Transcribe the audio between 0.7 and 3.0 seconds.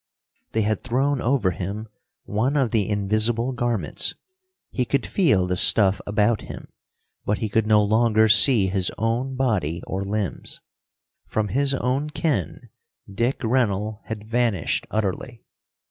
thrown over him one of the